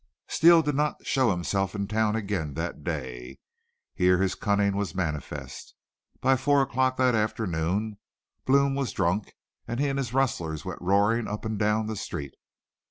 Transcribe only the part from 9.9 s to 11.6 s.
his rustlers went roaring up and